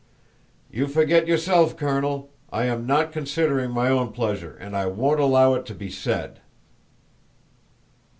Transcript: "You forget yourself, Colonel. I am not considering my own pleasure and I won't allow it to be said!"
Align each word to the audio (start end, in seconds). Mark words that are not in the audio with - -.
"You 0.71 0.87
forget 0.87 1.27
yourself, 1.27 1.77
Colonel. 1.77 2.31
I 2.51 2.63
am 2.65 2.87
not 2.87 3.11
considering 3.11 3.69
my 3.69 3.89
own 3.89 4.13
pleasure 4.13 4.55
and 4.59 4.75
I 4.75 4.87
won't 4.87 5.19
allow 5.19 5.53
it 5.53 5.63
to 5.67 5.75
be 5.75 5.91
said!" 5.91 6.39